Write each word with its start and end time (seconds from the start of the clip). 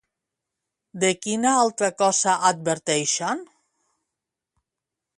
De 1.03 1.11
quina 1.25 1.51
altra 1.65 1.91
cosa 2.01 2.35
adverteixen? 2.51 3.47